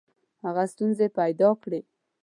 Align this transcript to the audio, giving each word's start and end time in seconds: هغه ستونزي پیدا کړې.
هغه 0.43 0.63
ستونزي 0.71 1.07
پیدا 1.19 1.49
کړې. 1.63 1.81